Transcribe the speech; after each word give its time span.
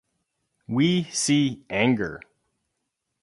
We 0.67 1.03
see 1.11 1.63
anger. 1.69 2.23